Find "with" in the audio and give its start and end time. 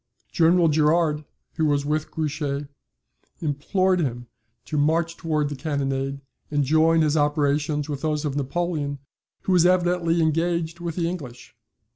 1.85-2.09, 7.87-8.01, 10.79-10.95